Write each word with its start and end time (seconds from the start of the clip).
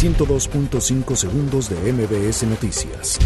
102.5 0.00 1.14
segundos 1.14 1.68
de 1.68 1.92
MBS 1.92 2.44
Noticias. 2.44 3.18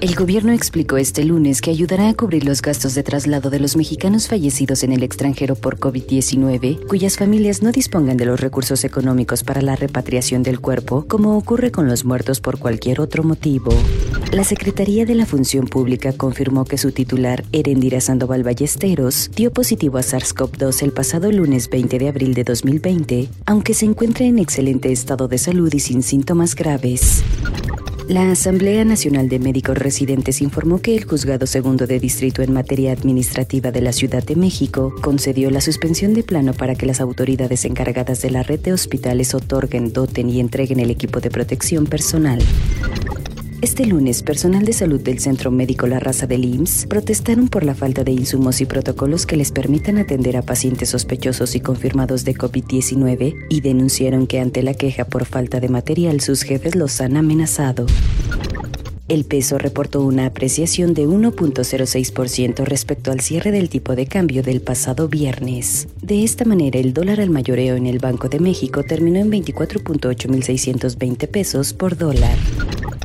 El 0.00 0.16
gobierno 0.16 0.50
explicó 0.50 0.96
este 0.96 1.22
lunes 1.22 1.60
que 1.60 1.70
ayudará 1.70 2.08
a 2.08 2.14
cubrir 2.14 2.44
los 2.44 2.60
gastos 2.60 2.96
de 2.96 3.04
traslado 3.04 3.50
de 3.50 3.60
los 3.60 3.76
mexicanos 3.76 4.26
fallecidos 4.26 4.82
en 4.82 4.90
el 4.90 5.04
extranjero 5.04 5.54
por 5.54 5.78
COVID-19, 5.78 6.88
cuyas 6.88 7.16
familias 7.16 7.62
no 7.62 7.70
dispongan 7.70 8.16
de 8.16 8.24
los 8.24 8.40
recursos 8.40 8.82
económicos 8.82 9.44
para 9.44 9.62
la 9.62 9.76
repatriación 9.76 10.42
del 10.42 10.58
cuerpo, 10.58 11.04
como 11.06 11.38
ocurre 11.38 11.70
con 11.70 11.86
los 11.86 12.04
muertos 12.04 12.40
por 12.40 12.58
cualquier 12.58 13.00
otro 13.00 13.22
motivo. 13.22 13.72
La 14.32 14.44
Secretaría 14.44 15.04
de 15.04 15.14
la 15.14 15.26
Función 15.26 15.66
Pública 15.66 16.14
confirmó 16.14 16.64
que 16.64 16.78
su 16.78 16.90
titular, 16.90 17.44
Erendira 17.52 18.00
Sandoval 18.00 18.42
Ballesteros, 18.42 19.30
dio 19.36 19.52
positivo 19.52 19.98
a 19.98 20.00
SARS-CoV-2 20.00 20.82
el 20.84 20.92
pasado 20.92 21.30
lunes 21.30 21.68
20 21.68 21.98
de 21.98 22.08
abril 22.08 22.32
de 22.32 22.42
2020, 22.42 23.28
aunque 23.44 23.74
se 23.74 23.84
encuentra 23.84 24.24
en 24.24 24.38
excelente 24.38 24.90
estado 24.90 25.28
de 25.28 25.36
salud 25.36 25.70
y 25.74 25.80
sin 25.80 26.02
síntomas 26.02 26.54
graves. 26.54 27.22
La 28.08 28.30
Asamblea 28.30 28.86
Nacional 28.86 29.28
de 29.28 29.38
Médicos 29.38 29.76
Residentes 29.76 30.40
informó 30.40 30.80
que 30.80 30.96
el 30.96 31.04
Juzgado 31.04 31.46
Segundo 31.46 31.86
de 31.86 32.00
Distrito 32.00 32.40
en 32.40 32.54
materia 32.54 32.92
administrativa 32.92 33.70
de 33.70 33.82
la 33.82 33.92
Ciudad 33.92 34.24
de 34.24 34.34
México 34.34 34.94
concedió 35.02 35.50
la 35.50 35.60
suspensión 35.60 36.14
de 36.14 36.22
plano 36.22 36.54
para 36.54 36.74
que 36.74 36.86
las 36.86 37.02
autoridades 37.02 37.66
encargadas 37.66 38.22
de 38.22 38.30
la 38.30 38.42
red 38.42 38.60
de 38.60 38.72
hospitales 38.72 39.34
otorguen, 39.34 39.92
doten 39.92 40.30
y 40.30 40.40
entreguen 40.40 40.80
el 40.80 40.90
equipo 40.90 41.20
de 41.20 41.30
protección 41.30 41.84
personal. 41.84 42.40
Este 43.62 43.86
lunes, 43.86 44.24
personal 44.24 44.64
de 44.64 44.72
salud 44.72 45.00
del 45.00 45.20
Centro 45.20 45.52
Médico 45.52 45.86
La 45.86 46.00
Raza 46.00 46.26
del 46.26 46.44
IMSS 46.44 46.86
protestaron 46.86 47.46
por 47.46 47.62
la 47.62 47.76
falta 47.76 48.02
de 48.02 48.10
insumos 48.10 48.60
y 48.60 48.66
protocolos 48.66 49.24
que 49.24 49.36
les 49.36 49.52
permitan 49.52 49.98
atender 49.98 50.36
a 50.36 50.42
pacientes 50.42 50.88
sospechosos 50.88 51.54
y 51.54 51.60
confirmados 51.60 52.24
de 52.24 52.34
COVID-19 52.34 53.46
y 53.48 53.60
denunciaron 53.60 54.26
que 54.26 54.40
ante 54.40 54.64
la 54.64 54.74
queja 54.74 55.04
por 55.04 55.26
falta 55.26 55.60
de 55.60 55.68
material 55.68 56.20
sus 56.20 56.42
jefes 56.42 56.74
los 56.74 57.00
han 57.00 57.16
amenazado. 57.16 57.86
El 59.06 59.24
peso 59.24 59.58
reportó 59.58 60.00
una 60.02 60.26
apreciación 60.26 60.92
de 60.92 61.06
1.06% 61.06 62.64
respecto 62.64 63.12
al 63.12 63.20
cierre 63.20 63.52
del 63.52 63.68
tipo 63.68 63.94
de 63.94 64.06
cambio 64.06 64.42
del 64.42 64.60
pasado 64.60 65.06
viernes. 65.06 65.86
De 66.00 66.24
esta 66.24 66.44
manera, 66.44 66.80
el 66.80 66.92
dólar 66.92 67.20
al 67.20 67.30
mayoreo 67.30 67.76
en 67.76 67.86
el 67.86 68.00
Banco 68.00 68.28
de 68.28 68.40
México 68.40 68.82
terminó 68.82 69.20
en 69.20 69.30
24.8620 69.30 71.28
pesos 71.28 71.72
por 71.74 71.96
dólar. 71.96 72.36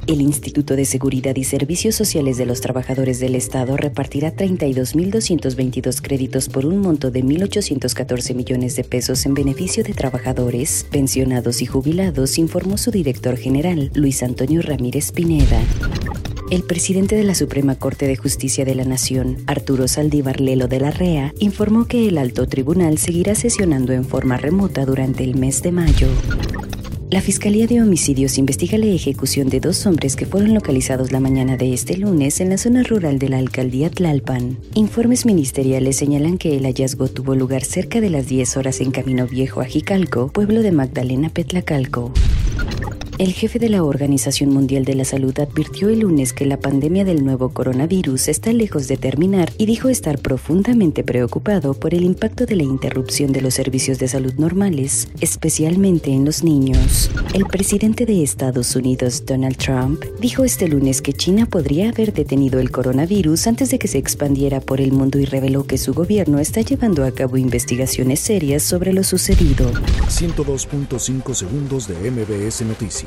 El 0.08 0.22
Instituto 0.22 0.78
de 0.78 0.86
Seguridad 0.86 1.36
y 1.36 1.44
Servicios 1.44 1.94
Sociales 1.96 2.38
de 2.38 2.46
los 2.46 2.62
Trabajadores 2.62 3.20
del 3.20 3.36
Estado 3.36 3.76
repartirá 3.76 4.34
32.222 4.34 6.02
créditos 6.02 6.48
por 6.48 6.66
un 6.66 6.78
monto 6.78 7.12
de 7.12 7.26
1.814 7.26 8.34
millones 8.34 8.78
de 8.78 8.86
pesos 8.86 9.26
en 9.26 9.34
beneficio 9.34 9.84
de 9.84 9.94
trabajadores, 9.94 10.86
pensionados 10.92 11.62
y 11.62 11.66
jubilados, 11.66 12.38
informó 12.38 12.78
su 12.78 12.90
director 12.90 13.36
general, 13.36 13.92
Luis 13.96 14.24
Antonio 14.24 14.62
Ramírez 14.62 15.12
Pineda. 15.12 15.62
El 16.52 16.64
presidente 16.64 17.18
de 17.18 17.26
la 17.26 17.36
Suprema 17.36 17.76
Corte 17.76 18.08
de 18.08 18.16
Justicia 18.16 18.64
de 18.64 18.76
la 18.76 18.86
Nación, 18.86 19.40
Arturo 19.46 19.90
Saldívar 19.90 20.40
Lelo 20.40 20.70
de 20.70 20.80
la 20.80 20.92
REA, 20.92 21.34
informó 21.40 21.86
que 21.86 22.08
el 22.08 22.18
alto 22.18 22.48
tribunal 22.48 22.98
seguirá 22.98 23.36
sesionando 23.36 23.92
en 23.92 24.06
forma 24.06 24.38
remota 24.38 24.86
durante 24.86 25.26
el 25.26 25.36
mes 25.36 25.62
de 25.62 25.74
mayo. 25.74 26.08
La 27.10 27.22
Fiscalía 27.22 27.68
de 27.68 27.82
Homicidios 27.82 28.38
investiga 28.38 28.78
la 28.78 28.88
ejecución 28.88 29.48
de 29.48 29.62
dos 29.62 29.86
hombres 29.86 30.18
que 30.18 30.26
fueron 30.26 30.54
localizados 30.54 31.14
la 31.14 31.22
mañana 31.22 31.56
de 31.56 31.74
este 31.74 31.96
lunes 31.96 32.42
en 32.42 32.50
la 32.50 32.58
zona 32.58 32.84
rural 32.84 33.18
de 33.18 33.30
la 33.30 33.38
alcaldía 33.38 33.90
Tlalpan. 33.90 34.58
Informes 34.74 35.26
ministeriales 35.26 35.96
señalan 35.96 36.38
que 36.38 36.58
el 36.58 36.66
hallazgo 36.66 37.08
tuvo 37.08 37.34
lugar 37.34 37.64
cerca 37.64 38.02
de 38.02 38.10
las 38.10 38.28
10 38.28 38.58
horas 38.58 38.82
en 38.82 38.92
Camino 38.92 39.26
Viejo 39.26 39.62
a 39.62 39.66
Jicalco, 39.66 40.28
pueblo 40.28 40.62
de 40.62 40.74
Magdalena 40.74 41.30
Petlacalco. 41.30 42.12
El 43.20 43.34
jefe 43.34 43.58
de 43.58 43.70
la 43.70 43.84
Organización 43.84 44.52
Mundial 44.52 44.86
de 44.86 44.94
la 44.94 45.04
Salud 45.04 45.34
advirtió 45.40 45.90
el 45.90 46.02
lunes 46.02 46.34
que 46.34 46.46
la 46.46 46.60
pandemia 46.60 47.04
del 47.04 47.26
nuevo 47.26 47.50
coronavirus 47.50 48.28
está 48.28 48.54
lejos 48.54 48.88
de 48.88 48.96
terminar 48.96 49.52
y 49.58 49.66
dijo 49.66 49.90
estar 49.90 50.20
profundamente 50.20 51.04
preocupado 51.04 51.74
por 51.74 51.96
el 51.96 52.04
impacto 52.04 52.46
de 52.46 52.56
la 52.56 52.62
interrupción 52.62 53.32
de 53.32 53.42
los 53.42 53.56
servicios 53.56 53.98
de 53.98 54.08
salud 54.08 54.36
normales, 54.36 55.08
especialmente 55.20 56.12
en 56.12 56.26
los 56.26 56.44
niños. 56.44 57.10
El 57.34 57.48
presidente 57.48 58.06
de 58.06 58.22
Estados 58.22 58.76
Unidos, 58.76 59.26
Donald 59.26 59.58
Trump, 59.58 60.04
dijo 60.20 60.44
este 60.44 60.68
lunes 60.68 61.02
que 61.02 61.14
China 61.14 61.48
podría 61.48 61.90
haber 61.90 62.14
detenido 62.14 62.60
el 62.60 62.70
coronavirus 62.70 63.48
antes 63.48 63.72
de 63.72 63.80
que 63.80 63.88
se 63.88 63.98
expandiera 63.98 64.62
por 64.62 64.80
el 64.80 64.92
mundo 64.92 65.18
y 65.18 65.26
reveló 65.26 65.66
que 65.66 65.80
su 65.80 65.96
gobierno 65.96 66.38
está 66.38 66.62
llevando 66.62 67.04
a 67.04 67.12
cabo 67.12 67.38
investigaciones 67.38 68.20
serias 68.20 68.62
sobre 68.62 68.94
lo 68.94 69.04
sucedido. 69.04 69.72
102.5 70.08 71.34
segundos 71.34 71.88
de 71.88 72.12
MBS 72.12 72.62
Noticias. 72.62 73.07